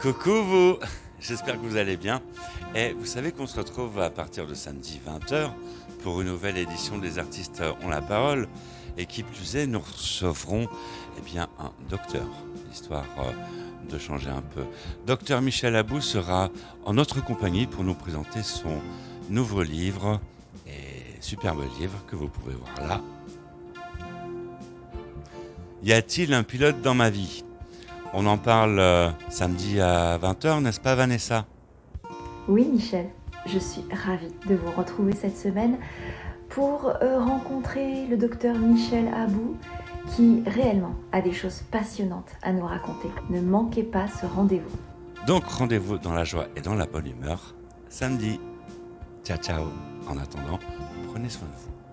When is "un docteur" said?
11.58-12.28